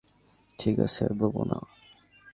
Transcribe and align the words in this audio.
ঠিক 0.59 0.75
আছে, 0.79 1.05
আর 1.05 1.13
বলবো 1.13 1.43
না। 1.43 1.57